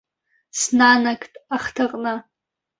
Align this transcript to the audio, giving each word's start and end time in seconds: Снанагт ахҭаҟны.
Снанагт 0.59 1.33
ахҭаҟны. 1.55 2.13